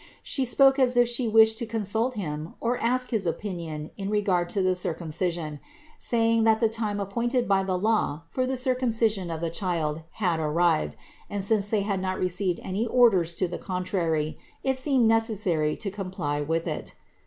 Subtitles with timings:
[0.23, 4.49] She spoke as if She wished to consult Him or ask his opinion in regard
[4.49, 5.59] to the Cir cumcision,
[5.99, 10.95] saying that the time appointed by law for thcv Circumcision of the Child had arrived
[11.29, 15.91] and since they had not received any orders to the contrary, it seemed necessary to
[15.91, 16.95] comply with it.